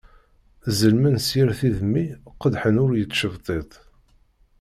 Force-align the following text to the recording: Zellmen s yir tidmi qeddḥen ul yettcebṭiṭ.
Zellmen 0.77 1.15
s 1.25 1.27
yir 1.35 1.49
tidmi 1.59 2.05
qeddḥen 2.41 2.81
ul 2.83 2.91
yettcebṭiṭ. 2.97 3.71